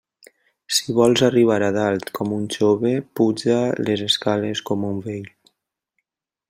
Si 0.77 0.95
vols 0.99 1.21
arribar 1.27 1.57
a 1.67 1.69
dalt 1.75 2.09
com 2.19 2.33
un 2.39 2.49
jove, 2.57 2.95
puja 3.21 3.61
les 3.85 4.05
escales 4.09 4.67
com 4.71 4.91
un 4.93 5.01
vell. 5.09 5.33